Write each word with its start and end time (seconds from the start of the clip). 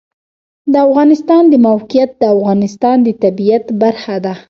د 0.71 0.73
افغانستان 0.87 1.43
د 1.51 1.53
موقعیت 1.67 2.11
د 2.21 2.23
افغانستان 2.35 2.97
د 3.05 3.07
طبیعت 3.23 3.65
برخه 3.81 4.15
ده. 4.25 4.33